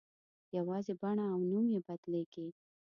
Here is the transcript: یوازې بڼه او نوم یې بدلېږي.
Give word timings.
یوازې 0.57 0.93
بڼه 1.01 1.25
او 1.33 1.39
نوم 1.51 1.65
یې 1.73 1.79
بدلېږي. 1.87 2.47